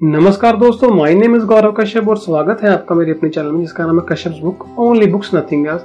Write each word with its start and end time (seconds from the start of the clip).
नमस्कार 0.00 0.56
दोस्तों 0.56 0.88
my 0.90 1.14
name 1.14 1.34
is 1.36 1.44
Gaurav 1.46 1.72
Kashyap 1.72 2.08
और 2.08 2.16
स्वागत 2.18 2.62
है 2.62 2.70
आपका 2.70 2.94
मेरे 2.94 3.12
अपने 3.12 3.28
चैनल 3.30 3.50
में, 3.50 3.60
जिसका 3.60 3.84
नाम 3.86 3.98
है 4.00 4.04
Kashyap 4.08 4.32
book 4.42 4.66
only 4.78 5.06
books 5.06 5.30
nothing 5.34 5.66
else 5.66 5.84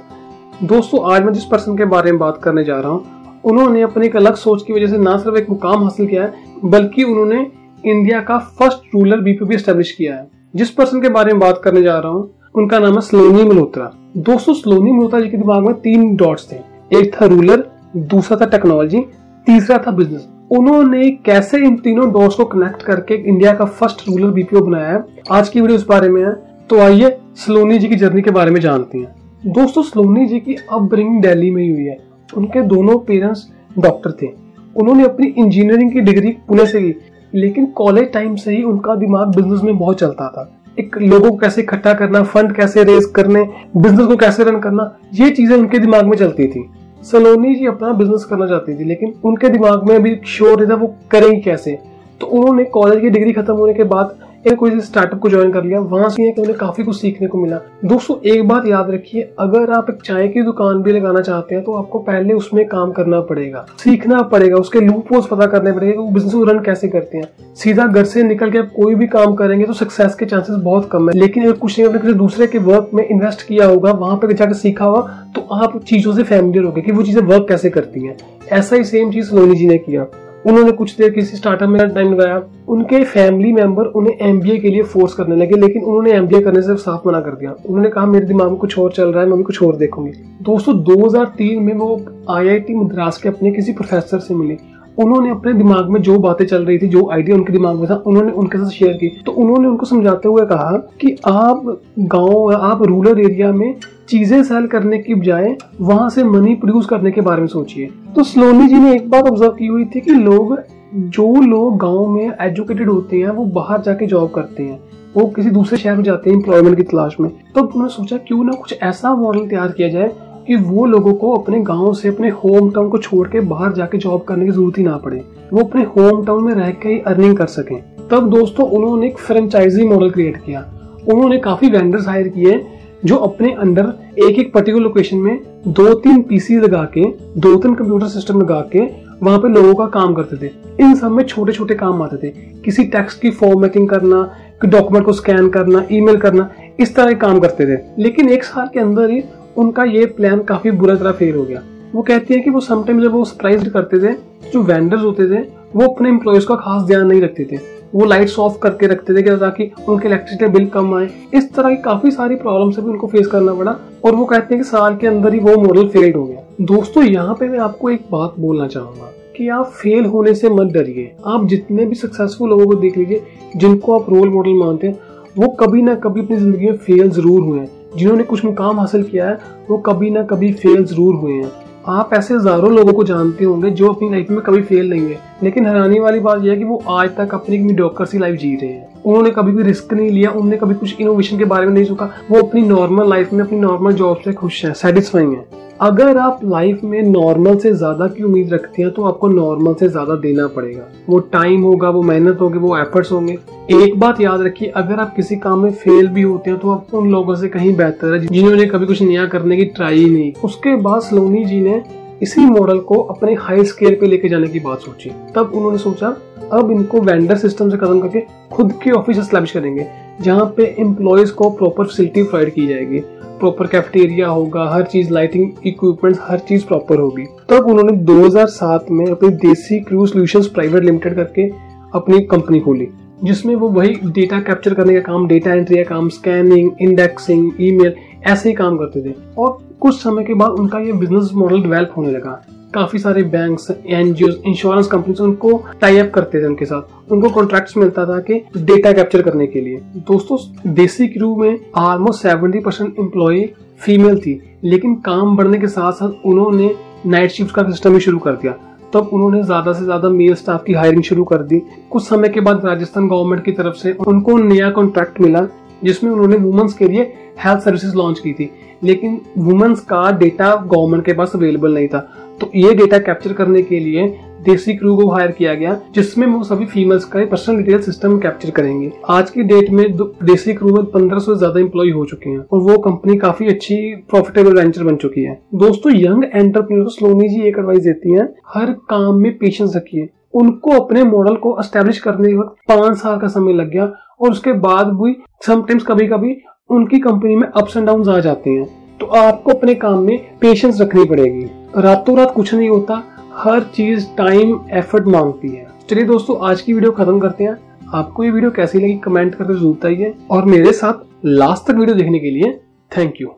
दोस्तों, 0.64 1.00
आज 1.12 1.22
मैं 1.24 1.32
जिस 1.32 1.44
पर्सन 1.44 1.76
के 1.76 1.84
बारे 1.84 2.10
में 2.12 2.18
बात 2.20 2.40
करने 2.44 2.64
जा 2.64 2.78
रहा 2.78 2.90
हूँ, 2.90 3.40
उन्होंने 3.44 3.82
अपनी 3.82 4.06
एक 4.06 4.16
अलग 4.16 4.34
सोच 4.36 4.62
की 4.62 4.72
वजह 4.72 4.86
से 4.86 4.98
ना 4.98 5.16
सिर्फ़ 5.18 5.38
एक 5.38 5.48
मुकाम 5.50 5.84
हासिल 5.84 6.06
किया 6.06 6.22
है, 6.22 6.32
बल्कि 6.64 7.04
उन्होंने 7.04 7.40
इंडिया 7.84 8.20
का 8.20 8.38
फ़र्स्ट 8.58 8.94
रूरल 8.94 9.20
बीपीपी 9.20 9.58
स्टेब्लिश 9.58 9.92
किया 9.92 10.16
है। 10.16 10.28
जिस 10.54 10.70
पर्सन 10.70 11.00
के 11.02 11.08
बारे 11.08 11.32
में 11.32 11.40
बात 11.40 11.60
करने 11.64 11.82
जा 11.82 11.98
रहा 11.98 12.12
हूँ, 12.12 12.30
उनका 12.54 12.78
नाम 12.78 12.94
है 12.94 13.00
स्लोनी 13.02 13.44
मल्होत्रा 13.44 13.90
दोस्तों 14.18 14.54
स्लोनी 14.54 14.92
मल्होत्रा 14.92 15.20
जी 15.20 15.28
के 15.28 15.36
दिमाग 15.36 15.64
में 15.66 15.74
तीन 15.80 16.14
डॉट्स 16.16 16.50
थे। 16.52 16.56
एक 16.90 17.14
था 17.14 17.26
रूलर 17.26 17.64
दूसरा 17.96 18.36
था 18.36 18.50
टेक्नोलॉजी 18.50 19.00
तीसरा 19.46 19.78
था 19.78 19.90
बिज़नेस 19.92 20.28
उन्होंने 20.50 21.10
कैसे 21.26 21.58
इन 21.58 21.76
तीनों 21.76 22.10
डॉट्स 22.12 22.36
को 22.36 22.44
कनेक्ट 22.44 22.82
करके 22.82 23.14
इंडिया 23.14 23.52
का 23.54 23.64
फ़र्स्ट 23.64 24.00
रूरल 24.08 24.30
बीपीओ 24.30 24.60
बनाया 24.60 24.88
है? 24.88 25.04
आज 25.30 25.48
की 25.48 25.60
वीडियो 25.60 25.78
इस 25.78 25.84
बारे 25.84 26.08
में 26.08 26.22
है। 26.22 26.32
तो 26.70 26.78
आइए 26.78 27.16
सलोनी 27.36 27.78
जी 27.78 27.88
की 27.88 27.96
जर्नी 27.96 28.22
के 28.22 28.30
बारे 28.30 28.50
में 28.50 28.60
जानते 28.60 28.98
हैं। 28.98 29.52
दोस्तों 29.52 29.82
सलोनी 29.82 30.26
जी 30.26 30.40
की 30.40 30.54
अपब्रिंग 30.54 31.20
दिल्ली 31.22 31.50
में 31.50 31.62
ही 31.62 31.68
हुई 31.70 31.84
है। 31.84 31.96
उनके 32.36 32.62
दोनों 32.62 32.98
पेरेंट्स 32.98 33.46
डॉक्टर 33.78 34.16
थे। 34.22 34.32
उन्होंने 34.76 35.04
अपनी 35.04 35.26
इंजीनियरिंग 35.28 35.92
की 35.92 36.00
डिग्री 36.00 36.30
पुणे 36.48 36.66
से 36.66 36.80
ली, 36.80 36.94
लेकिन 37.34 37.66
कॉलेज 37.66 38.12
टाइम 38.12 38.34
से 38.36 38.56
ही 38.56 38.62
उनका 38.62 38.94
दिमाग 38.94 39.34
बिज़नेस 39.36 39.62
में 39.62 39.78
बहुत 39.78 40.00
चलता 40.00 40.28
था। 40.28 40.50
एक 40.78 40.98
लोगों 40.98 41.30
को 41.30 41.36
कैसे 41.36 41.62
इकट्ठा 41.62 41.94
करना 41.94 42.22
फंड 42.24 42.56
कैसे 42.56 42.84
रेज 42.84 43.04
करने 43.14 43.44
बिज़नेस 43.76 44.06
को 44.06 44.16
कैसे 44.16 44.44
रन 44.44 44.60
करना, 44.60 44.92
ये 45.14 45.30
चीज़ें 45.30 45.56
उनके 45.56 45.78
दिमाग 45.78 46.06
में 46.06 46.16
चलती 46.16 46.46
थी। 46.46 46.68
सलोनी 47.02 47.54
जी 47.54 47.66
अपना 47.66 47.92
बिज़नेस 47.92 48.24
करना 48.24 48.46
चाहती 48.46 48.78
थी, 48.78 48.84
लेकिन 48.84 49.14
उनके 49.24 49.48
दिमाग 49.48 49.86
में 49.88 49.94
अभी 49.94 50.14
शोर 50.26 50.68
था, 50.70 50.74
वो 50.74 50.94
करें 51.10 51.40
कैसे? 51.42 51.78
तो 52.20 52.26
उन्होंने 52.26 52.64
कॉलेज 52.64 53.00
की 53.00 53.10
डिग्री 53.10 53.32
खत्म 53.32 53.54
होने 53.54 53.74
के 53.74 53.84
बाद 53.84 54.18
एक 54.46 54.54
कोई 54.54 54.80
स्टार्टअप 54.80 55.18
को 55.20 55.28
ज्वाइन 55.28 55.50
कर 55.52 55.64
लिया, 55.64 55.80
वहाँ 55.80 56.08
से 56.10 56.30
उन्हें 56.32 56.56
काफ़ी 56.56 56.84
कुछ 56.84 56.96
सीखने 56.96 57.26
को 57.28 57.38
मिला। 57.38 57.56
दोस्तों, 57.84 58.16
एक 58.26 58.46
बात 58.48 58.66
याद 58.66 58.90
रखिए, 58.90 59.22
अगर 59.38 59.70
आप 59.70 59.90
एक 59.90 60.00
चाय 60.02 60.28
की 60.28 60.42
दुकान 60.42 60.80
भी 60.82 60.92
लगाना 60.92 61.20
चाहते 61.20 61.54
हैं 61.54 61.64
तो 61.64 61.72
आपको 61.72 61.98
पहले 61.98 62.34
उसमें 62.34 62.64
काम 62.68 62.92
करना 62.92 63.20
पड़ेगा। 63.20 63.66
सीखना 63.78 64.20
पड़ेगा, 64.22 64.56
उसके 64.56 64.80
लूप 64.80 65.12
पता 65.30 65.46
करने 65.46 65.72
पड़ेगा 65.72 66.00
वो 66.00 66.10
बिज़नेस 66.10 66.34
को 66.34 66.44
रन 66.44 66.60
कैसे 66.60 66.88
करते 66.88 67.18
हैं। 67.18 67.28
सीधा 67.54 67.86
घर 67.86 68.04
से 68.04 68.22
निकल 68.22 68.50
के 68.50 68.58
आप 68.58 68.70
कोई 68.76 68.94
भी 68.94 69.06
काम 69.06 69.34
करेंगे 69.34 69.66
तो 69.66 69.72
सक्सेस 69.72 70.14
के 70.14 70.26
चांसेस 70.26 70.56
बहुत 70.56 70.88
कम 70.92 71.08
है। 71.10 71.16
लेकिन 71.16 71.44
अगर 71.44 71.58
कुछ 71.58 71.78
नहीं 71.78 71.92
किसी 71.92 72.14
दूसरे 72.14 72.46
के 72.46 72.58
वर्क 72.60 72.90
में 72.94 73.06
इन्वेस्ट 73.06 73.46
किया 73.46 73.66
होगा, 73.66 73.92
वहाँ 73.92 74.16
पर 74.16 74.32
जाकर 74.32 74.52
सीखा 74.54 74.84
होगा 74.84 75.30
तो 75.34 75.40
आप 75.54 75.78
चीज़ों 75.84 76.12
से 76.12 76.22
फैमिलियर 76.22 76.64
हो 76.64 76.72
गए 76.72 76.82
कि 76.82 76.92
वो 76.92 77.02
चीज़ें 77.02 77.22
वर्क 77.22 77.46
कैसे 77.48 77.70
करती 77.70 78.06
हैं। 78.06 78.16
ऐसा 78.52 78.76
ही 78.76 78.84
सेम 78.84 79.12
चीज़ 79.12 79.34
लोनी 79.34 79.54
जी 79.54 79.68
ने 79.68 79.78
किया। 79.78 80.06
उन्होंने 80.46 80.72
कुछ 80.72 80.96
देर 80.96 81.10
किसी 81.10 81.36
स्टार्टअप 81.36 81.68
में 81.68 81.94
टाइम 81.94 82.14
लगाया। 82.14 82.42
उनके 82.68 83.04
फैमिली 83.04 83.52
मेंबर 83.52 83.84
उन्हें 83.84 84.18
एमबीए 84.20 84.58
के 84.58 84.68
लिए 84.68 84.82
फोर्स 84.82 85.14
करने 85.14 85.36
लगे, 85.36 85.54
लेकिन 85.54 85.82
उन्होंने 85.82 86.12
एमबीए 86.12 86.40
करने 86.40 86.62
से 86.62 86.76
साफ़ 86.76 87.08
मना 87.08 87.20
कर 87.20 87.30
दिया। 87.30 87.54
उन्होंने 87.66 87.88
कहा, 87.88 88.06
मेरे 88.06 88.26
दिमाग 88.26 88.48
में 88.48 88.56
कुछ 88.56 88.78
और 88.78 88.92
चल 88.92 89.08
रहा 89.08 89.22
है, 89.22 89.28
मैं 89.28 89.38
भी 89.38 89.44
कुछ 89.44 89.62
और 89.62 89.76
देखूँगी। 89.76 90.10
दोस्तों 90.42 90.82
2003 90.82 91.60
में 91.60 91.74
वो 91.74 92.00
आईआईटी 92.30 92.74
मद्रास 92.74 93.18
के 93.18 93.28
अपने 93.28 93.50
किसी 93.50 93.72
प्रोफेसर 93.72 94.18
से 94.18 94.34
मिले। 94.34 94.56
उन्होंने 94.98 95.30
अपने 95.30 95.52
दिमाग 95.52 95.88
में 95.88 96.02
जो 96.02 96.18
बातें 96.18 96.46
चल 96.46 96.64
रही 96.64 96.78
थी, 96.78 96.86
जो 96.86 97.10
आइडिया 97.10 97.36
उनके 97.36 97.52
दिमाग 97.52 97.76
में 97.76 97.90
था, 97.90 98.02
उन्होंने 98.06 98.32
उनके 98.32 98.58
साथ 98.58 98.70
शेयर 98.70 98.92
की। 98.92 99.22
तो 99.26 99.32
उन्होंने 99.32 99.68
उनको 99.68 99.86
समझाते 99.86 100.28
हुए 100.28 100.46
कहा 100.46 100.90
कि 101.00 101.16
आप 101.26 101.80
गाँव, 101.98 102.52
आप 102.54 102.82
रूरल 102.82 103.20
एरिया 103.20 103.52
में 103.52 103.74
चीज़ें 104.10 104.42
सेल 104.44 104.66
करने 104.66 104.98
की 104.98 105.14
बजाय 105.14 105.56
वहाँ 105.80 106.08
से 106.10 106.24
मनी 106.24 106.54
प्रोड्यूस 106.54 106.86
करने 106.86 107.10
के 107.10 107.20
बारे 107.20 107.40
में 107.40 107.48
सोचिए। 107.48 107.86
तो 108.16 108.22
स्लोनी 108.22 108.66
जी 108.68 108.74
ने 108.74 108.94
एक 108.94 109.10
बात 109.10 109.24
ऑब्ज़र्व 109.24 109.52
की 109.52 109.66
हुई 109.66 109.84
थी 109.84 110.00
कि 110.00 110.10
लोग, 110.10 110.58
जो 110.94 111.40
लोग 111.40 111.76
गाँव 111.76 112.06
में 112.06 112.32
एजुकेटेड 112.40 112.88
होते 112.88 113.16
हैं, 113.16 113.28
वो 113.28 113.44
बाहर 113.44 113.80
जाके 113.80 114.06
जॉब 114.06 114.30
करते 114.30 114.62
हैं। 114.62 114.80
वो 115.16 115.26
किसी 115.26 115.50
दूसरे 115.50 115.78
शहर 115.78 115.96
में 115.96 116.02
जाते 116.04 116.30
हैं 116.30 116.36
एम्प्लॉयमेंट 116.36 116.76
की 116.76 116.82
तलाश 116.82 117.16
में। 117.20 117.30
तो 117.30 117.60
उन्होंने 117.60 117.88
सोचा 117.88 118.16
क्यों 118.16 118.44
ना 118.44 118.52
कुछ 118.52 118.78
ऐसा 118.82 119.14
मॉडल 119.14 119.46
तैयार 119.46 119.68
किया 119.68 119.88
जाए 119.88 120.10
कि 120.46 120.56
वो 120.56 120.86
लोगों 120.86 121.14
को 121.14 121.32
अपने 121.36 121.60
गाँव 121.60 121.92
से, 121.94 122.08
अपने 122.08 122.28
होम 122.28 122.70
टाउन 122.70 122.88
को 122.88 122.98
छोड़ 122.98 123.28
के 123.28 123.40
बाहर 123.40 123.72
जाके 123.72 123.98
जॉब 123.98 124.22
करने 124.22 124.44
की 124.44 124.50
ज़रूरत 124.50 124.78
ही 124.78 124.84
ना 124.84 124.96
पड़े। 124.96 125.24
वो 125.52 125.64
अपने 125.64 125.82
होम 125.82 126.24
टाउन 126.24 126.44
में 126.44 126.54
रह 126.54 126.70
के 126.70 126.88
ही 126.88 126.98
अर्निंग 127.00 127.36
कर 127.36 127.46
सकें। 127.46 128.08
तब 128.10 128.30
दोस्तों 128.30 128.66
उन्होंने 128.66 129.06
एक 129.06 129.18
फ्रेंचाइजी 129.18 129.88
मॉडल 129.88 130.10
क्रिएट 130.10 130.36
किया। 130.36 130.66
उन्होंने 131.08 131.38
काफ़ी 131.38 131.68
वेंडर्स 131.68 132.08
हायर 132.08 132.28
किए। 132.28 132.66
जो 133.04 133.16
अपने 133.16 133.52
अंडर 133.52 133.92
एक 134.18 134.38
एक 134.38 134.52
पर्टिकुलर 134.52 134.84
लोकेशन 134.84 135.16
में 135.16 135.40
दो 135.68 135.94
तीन 135.94 136.22
पीसी 136.22 136.58
लगा 136.58 136.90
के 136.98 137.04
दो 137.40 137.56
तीन 137.56 137.74
कंप्यूटर 137.74 138.06
सिस्टम 138.06 138.40
लगा 138.40 138.60
के 138.60 139.10
वहाँ 139.22 139.38
पे 139.38 139.48
लोगों 139.48 139.74
का 139.74 139.86
काम 139.86 140.14
करते 140.14 140.46
थे। 140.46 140.50
इन 140.80 140.94
सब 140.94 141.10
में 141.10 141.24
छोटे 141.24 141.52
छोटे 141.52 141.74
काम 141.74 142.02
आते 142.02 142.16
थे। 142.16 142.30
किसी 142.64 142.84
टेक्स्ट 142.84 143.20
की 143.20 143.30
फॉर्मेटिंग 143.30 143.88
करना 143.88 144.30
डॉक्यूमेंट 144.64 145.06
को 145.06 145.12
स्कैन 145.12 145.48
करना 145.48 145.84
ईमेल 145.92 146.16
करना, 146.16 146.50
इस 146.80 146.96
तरह 146.96 147.08
के 147.08 147.14
काम 147.14 147.40
करते 147.40 147.66
थे। 147.66 147.80
लेकिन 147.98 148.28
एक 148.28 148.44
साल 148.44 148.66
के 148.66 148.80
अंदर 148.80 149.10
ही 149.10 149.22
उनका 149.56 149.84
ये 149.84 150.06
प्लान 150.06 150.42
काफ़ी 150.42 150.70
बुरा 150.70 150.94
तरह 150.94 151.12
फेल 151.12 151.34
हो 151.34 151.44
गया। 151.44 151.62
वो 151.94 152.02
कहती 152.02 152.34
है 152.34 152.40
कि 152.40 152.50
वो 152.50 152.60
समटाइम 152.60 153.02
जब 153.02 153.12
वो 153.12 153.24
सरप्राइज़ 153.24 153.68
करते 153.68 153.98
थे, 153.98 154.16
जो 154.52 154.62
वेंडर्स 154.62 155.02
होते 155.02 155.30
थे, 155.30 155.48
वो 155.76 155.86
अपने 155.86 156.08
एम्प्लॉयज़ 156.08 156.46
का 156.46 156.54
खास 156.54 156.82
ध्यान 156.82 157.06
नहीं 157.06 157.20
रखते 157.20 157.44
थे। 157.44 157.79
वो 157.92 158.04
लाइट्स 158.04 158.38
ऑफ़ 158.38 158.58
करके 158.58 158.86
रखते 158.86 159.14
थे 159.14 159.36
ताकि 159.38 159.70
उनके 159.88 160.08
इलेक्ट्रिसिटी 160.08 160.50
बिल 160.52 160.66
कम 160.68 160.94
आए। 160.94 161.08
इस 161.34 161.52
तरह 161.54 161.70
की 161.70 161.82
काफ़ी 161.82 162.10
सारी 162.10 162.34
प्रॉब्लम 162.36 162.70
से 162.70 162.82
भी 162.82 162.90
उनको 162.90 163.06
फेस 163.06 163.26
करना 163.26 163.54
पड़ा 163.54 163.76
और 164.04 164.14
वो 164.14 164.24
कहते 164.24 164.54
हैं 164.54 164.62
कि 164.62 164.68
साल 164.68 164.96
के 164.96 165.06
अंदर 165.06 165.34
ही 165.34 165.40
वो 165.40 165.56
मॉडल 165.58 165.88
फेल्ड 165.88 166.16
हो 166.16 166.24
गया। 166.24 166.42
दोस्तों, 166.62 167.02
यहाँ 167.02 167.34
पे 167.34 167.48
मैं 167.48 167.58
आपको 167.58 167.90
एक 167.90 168.04
बात 168.12 168.34
बोलना 168.38 168.66
चाहूँगा 168.68 169.12
कि 169.36 169.48
आप 169.48 169.66
फेल 169.72 170.04
होने 170.06 170.34
से 170.34 170.48
मत 170.50 170.72
डरिए। 170.72 171.12
आप 171.26 171.46
जितने 171.48 171.86
भी 171.86 171.94
सक्सेसफुल 171.94 172.50
लोगों 172.50 172.66
को 172.66 172.74
देख 172.74 172.96
लीजिए, 172.98 173.22
जिनको 173.56 173.98
आप 173.98 174.10
रोल 174.10 174.28
मॉडल 174.28 174.54
मानते 174.56 174.86
हैं, 174.86 174.98
वो 175.38 175.48
कभी 175.56 175.82
ना 175.82 175.94
कभी 175.94 176.20
अपनी 176.20 176.36
ज़िंदगी 176.36 176.66
में 176.66 176.76
फेल 176.76 177.10
ज़रूर 177.10 177.42
हुए 177.42 177.58
हैं। 177.60 177.68
जिन्होंने 177.96 178.22
कुछ 178.22 178.44
मुकाम 178.44 178.80
हासिल 178.80 179.02
किया 179.02 179.28
है, 179.28 179.38
वो 179.70 179.78
कभी 179.78 180.10
ना 180.10 180.22
कभी 180.22 180.52
फेल 180.52 180.84
ज़रूर 180.84 181.14
हुए 181.14 181.32
हैं। 181.32 181.50
आप 181.88 182.10
ऐसे 182.14 182.34
हज़ारों 182.34 182.70
लोगों 182.72 182.92
को 182.92 183.04
जानते 183.04 183.44
होंगे 183.44 183.70
जो 183.70 183.92
अपनी 183.92 184.08
लाइफ 184.10 184.30
में 184.30 184.40
कभी 184.40 184.62
फेल 184.62 184.90
नहीं 184.90 185.00
हुए 185.00 185.16
लेकिन 185.42 185.66
हैरानी 185.66 185.98
वाली 185.98 186.20
बात 186.20 186.42
यह 186.44 186.50
है 186.50 186.56
कि 186.58 186.64
वो 186.64 186.82
आज 186.88 187.16
तक 187.16 187.34
अपनी 187.34 187.58
मीडियोकर 187.58 188.06
सी 188.06 188.18
लाइफ 188.18 188.38
जी 188.40 188.54
रहे 188.56 188.70
हैं। 188.70 188.89
उन्होंने 189.06 189.30
कभी 189.30 189.52
भी 189.52 189.62
रिस्क 189.62 189.92
नहीं 189.92 190.10
लिया 190.10 190.30
उन्होंने 190.30 190.56
कभी 190.56 190.74
कुछ 190.74 191.00
इनोवेशन 191.00 191.38
के 191.38 191.44
बारे 191.46 191.66
में 191.66 191.72
नहीं 191.74 191.84
सोचा। 191.84 192.10
वो 192.30 192.42
अपनी 192.42 192.62
नॉर्मल 192.62 193.08
लाइफ 193.10 193.32
में, 193.32 193.44
अपनी 193.44 193.58
नॉर्मल 193.60 193.92
जॉब 193.94 194.20
से 194.24 194.32
खुश 194.32 194.64
है 194.64 194.72
सेटिस्फाइंग 194.74 195.32
है। 195.32 195.44
अगर 195.80 196.18
आप 196.18 196.40
लाइफ 196.44 196.80
में 196.84 197.02
नॉर्मल 197.02 197.56
से 197.58 197.72
ज़्यादा 197.72 198.06
की 198.06 198.22
उम्मीद 198.22 198.52
रखते 198.52 198.82
हैं 198.82 198.90
तो 198.90 199.04
आपको 199.04 199.28
नॉर्मल 199.28 199.74
से 199.74 199.88
ज़्यादा 199.88 200.14
देना 200.16 200.46
पड़ेगा। 200.46 200.82
वो 201.08 201.18
टाइम 201.32 201.62
होगा, 201.62 201.90
वो 201.90 202.02
मेहनत 202.02 202.40
होगी, 202.40 202.58
वो 202.58 202.76
एफर्ट्स 202.78 203.12
होंगे। 203.12 203.38
एक 203.74 203.98
बात 204.00 204.20
याद 204.20 204.42
रखिए, 204.42 204.68
अगर 204.68 205.00
आप 205.00 205.14
किसी 205.16 205.36
काम 205.38 205.62
में 205.62 205.70
फेल 205.72 206.08
भी 206.08 206.22
होते 206.22 206.50
हैं 206.50 206.58
तो 206.60 206.70
आप 206.70 206.94
उन 206.94 207.10
लोगों 207.10 207.34
से 207.34 207.48
कहीं 207.48 207.74
बेहतर 207.76 208.14
है 208.14 208.26
जिन्होंने 208.26 208.66
कभी 208.66 208.86
कुछ 208.86 209.02
नया 209.02 209.26
करने 209.26 209.56
की 209.56 209.64
ट्राई 209.66 210.04
नहीं 210.06 210.32
उसके 210.44 210.74
बाद 210.78 211.00
सलोनी 211.02 211.44
जी 211.44 211.60
ने 211.60 211.82
इसी 212.22 212.40
मॉडल 212.40 212.78
को 212.78 212.94
अपने 212.94 213.34
हाई 213.34 213.64
स्केल 213.64 213.94
पे 213.94 214.06
लेके 214.06 214.28
जाने 214.28 214.48
की 214.48 214.60
बात 214.60 214.80
सोची। 214.80 215.10
तब 215.34 215.52
उन्होंने 215.54 215.78
सोचा, 215.78 216.16
अब 216.52 216.70
इनको 216.70 217.00
वेंडर 217.00 217.36
सिस्टम 217.36 217.70
से 217.70 217.76
खत्म 217.76 218.00
करके 218.00 218.20
खुद 218.52 218.72
के 218.82 218.90
ऑफ़िस 218.90 219.18
स्टैब्लिश 219.18 219.50
करेंगे, 219.50 219.86
जहाँ 220.20 220.44
पे 220.56 220.64
एम्प्लॉयज़ 220.78 221.32
को 221.32 221.50
प्रॉपर 221.50 221.84
फैसिलिटी 221.84 222.22
प्रोवाइड 222.22 222.52
की 222.54 222.66
जाएगी। 222.66 222.98
प्रॉपर 223.40 223.66
कैफेटेरिया 223.66 224.28
होगा, 224.28 224.68
हर 224.68 224.82
चीज़ 224.82 225.12
लाइटिंग 225.12 225.50
इक्विपमेंट 225.66 226.16
हर 226.20 226.38
चीज़ 226.38 226.66
प्रॉपर 226.66 226.98
होगी। 226.98 227.24
तब 227.50 227.66
उन्होंने 227.66 227.96
2007 228.04 228.90
में 228.90 229.06
अपनी 229.06 229.28
देसी 229.28 229.80
क्रू 229.80 230.06
सोल्यूशंस 230.06 230.46
प्राइवेट 230.46 230.84
लिमिटेड 230.84 231.14
करके 231.14 231.48
अपनी 231.94 232.20
कंपनी 232.22 232.60
खोली, 232.60 232.88
जिसमें 233.24 233.54
वो 233.54 233.68
वही 233.68 233.94
डेटा 234.04 234.40
कैप्चर 234.40 234.74
करने 234.74 234.94
का 234.94 235.00
काम 235.00 235.26
डेटा 235.28 235.54
एंट्री 235.54 235.76
का 235.76 235.82
काम 235.84 236.08
स्कैनिंग 236.08 236.70
इंडेक्सिंग 236.80 237.50
ईमेल 237.60 237.94
ऐसे 238.26 238.48
ही 238.48 238.54
काम 238.54 238.76
करते 238.78 239.02
थे। 239.02 239.14
और 239.38 239.58
कुछ 239.80 240.00
समय 240.02 240.24
के 240.24 240.34
बाद 240.34 240.50
उनका 240.50 240.78
ये 240.78 240.92
बिज़नेस 240.92 241.30
मॉडल 241.34 241.62
डेवलप 241.62 241.92
होने 241.96 242.10
लगा। 242.10 242.40
काफ़ी 242.74 242.98
सारे 242.98 243.22
बैंक्स 243.22 243.70
एनजीओ 243.70 244.28
इंश्योरेंस 244.46 244.86
कंपनी 244.86 245.14
उनको 245.20 245.56
टाई 245.80 245.98
अप 245.98 246.10
करते 246.14 246.42
थे 246.42 246.46
उनके 246.46 246.64
साथ। 246.64 247.12
उनको 247.12 247.30
कॉन्ट्रैक्ट 247.30 247.76
मिलता 247.76 248.04
था 248.06 248.18
कि 248.20 248.34
डेटा 248.56 248.92
कैप्चर 248.92 249.22
करने 249.22 249.46
के 249.46 249.60
लिए। 249.60 249.80
दोस्तों, 249.98 250.38
देसी 250.74 251.08
क्रू 251.08 251.34
में 251.36 251.58
almost 251.76 252.22
seventy 252.22 252.60
percent 252.60 252.98
employ 252.98 253.44
female 253.80 254.18
थी। 254.18 254.40
लेकिन 254.64 254.94
काम 254.96 255.36
बढ़ने 255.36 255.58
के 255.58 255.66
साथ 255.68 255.92
साथ 255.92 256.26
उन्होंने 256.26 256.74
नाइट 257.06 257.30
शिफ्ट 257.30 257.54
का 257.54 257.62
सिस्टम 257.62 257.94
भी 257.94 258.00
शुरू 258.00 258.18
कर 258.18 258.32
दिया। 258.32 258.52
तब 258.94 259.10
उन्होंने 259.12 259.42
ज़्यादा 259.42 259.72
से 259.72 259.84
ज़्यादा 259.84 260.08
मेल 260.08 260.34
स्टाफ 260.34 260.64
की 260.64 260.72
हायरिंग 260.72 261.02
शुरू 261.02 261.24
कर 261.24 261.42
दी। 261.42 261.60
कुछ 261.90 262.02
समय 262.02 262.28
के 262.28 262.40
बाद 262.40 262.64
राजस्थान 262.66 263.08
गवर्नमेंट 263.08 263.44
की 263.44 263.52
तरफ़ 263.52 263.74
से 263.74 263.92
उनको 264.06 264.36
नया 264.38 264.70
कॉन्ट्रैक्ट 264.70 265.20
मिला, 265.20 265.46
जिसमें 265.84 266.10
उन्होंने 266.12 266.36
वुमेन्स 266.36 266.74
के 266.74 266.88
लिए 266.88 267.12
हेल्थ 267.44 267.60
सर्विसेज़ 267.60 267.94
लॉन्च 267.96 268.18
की 268.18 268.32
थी, 268.32 268.50
लेकिन 268.84 269.20
वुमेन्स 269.38 269.80
का 269.82 270.10
डेटा 270.18 270.54
गवर्नमेंट 270.56 271.04
के 271.04 271.12
पास 271.12 271.32
अवेलेबल 271.36 271.74
नहीं 271.74 271.88
था। 271.88 271.98
तो 272.40 272.50
ये 272.54 272.74
डेटा 272.74 272.98
कैप्चर 272.98 273.32
करने 273.32 273.62
के 273.62 273.78
लिए 273.80 274.06
देसी 274.42 274.74
क्रू 274.74 274.96
को 274.96 275.08
हायर 275.08 275.30
किया 275.30 275.54
गया, 275.54 275.74
जिसमें 275.94 276.26
वो 276.26 276.42
सभी 276.44 276.66
फीमेल्स 276.66 277.04
का 277.04 277.24
पर्सनल 277.26 277.56
डिटेल 277.56 277.80
सिस्टम 277.82 278.18
कैप्चर 278.18 278.50
करेंगे। 278.50 278.90
आज 279.10 279.30
की 279.30 279.42
डेट 279.42 279.70
में 279.70 279.84
देसी 279.96 280.54
क्रू 280.54 280.74
में 280.74 280.84
पंद्रह 280.86 281.18
सौ 281.18 281.34
ज़्यादा 281.34 281.60
एम्प्लॉय 281.60 281.90
हो 281.90 282.04
चुके 282.04 282.30
हैं, 282.30 282.38
और 282.42 282.60
वो 282.60 282.78
कंपनी 282.78 283.16
काफ़ी 283.18 283.48
अच्छी 283.48 283.76
प्रॉफिटेबल 284.10 284.56
वेंचर 284.56 284.84
बन 284.84 284.96
चुकी 284.96 285.22
है। 285.22 285.34
दोस्तों 285.56 285.92
यंग 285.94 286.24
एंटरप्रेन्योर 286.26 286.90
स्लोनी 286.90 287.28
जी 287.28 287.42
एक 287.42 287.58
एडवाइस 287.58 287.82
देती 287.82 288.12
है, 288.12 288.28
हर 288.54 288.72
काम 288.90 289.14
में 289.14 289.32
पेशेंस 289.38 289.76
रखिए। 289.76 290.08
उनको 290.34 290.70
अपने 290.74 291.02
मॉडल 291.04 291.36
को 291.36 291.56
एस्टेब्लिश 291.60 291.98
करने 291.98 292.28
के 292.28 292.36
वक्त 292.36 292.56
पाँच 292.68 292.96
साल 292.98 293.18
का 293.18 293.28
समय 293.28 293.52
लग 293.52 293.70
गया, 293.70 293.92
और 294.20 294.30
उसके 294.30 294.52
बाद 294.60 294.86
भी 294.94 295.16
समटाइम्स 295.46 295.84
कभी 295.84 296.06
कभी 296.06 296.36
उनकी 296.70 296.98
कंपनी 296.98 297.36
में 297.36 297.46
अप्स 297.48 297.76
एंड 297.76 297.86
डाउन 297.86 298.08
आ 298.08 298.18
जाते 298.20 298.50
हैं। 298.50 298.64
तो 298.98 299.06
आपको 299.06 299.52
अपने 299.52 299.74
काम 299.74 300.02
में 300.02 300.18
पेशेंस 300.40 300.80
रखनी 300.80 301.04
पड़ेगी। 301.04 301.46
रातों 301.76 302.16
रात 302.18 302.34
कुछ 302.34 302.54
नहीं 302.54 302.68
होता, 302.68 303.02
हर 303.34 303.62
चीज़ 303.74 304.06
टाइम 304.16 304.58
एफर्ट 304.72 305.06
मांगती 305.06 305.48
है। 305.48 305.66
चलिए 305.90 306.04
दोस्तों, 306.04 306.38
आज 306.40 306.60
की 306.60 306.72
वीडियो 306.72 306.92
खत्म 306.92 307.18
करते 307.20 307.44
हैं। 307.44 307.56
आपको 307.94 308.24
ये 308.24 308.30
वीडियो 308.30 308.50
कैसी 308.50 308.78
लगी 308.78 308.94
कमेंट 308.94 309.34
करके 309.34 309.54
ज़रूर 309.54 309.74
बताइए। 309.74 310.14
और 310.30 310.44
मेरे 310.44 310.72
साथ 310.72 311.04
लास्ट 311.24 311.66
तक 311.66 311.78
वीडियो 311.78 311.96
देखने 311.96 312.18
के 312.18 312.30
लिए 312.30 312.52
थैंक 312.92 313.20
यू 313.20 313.28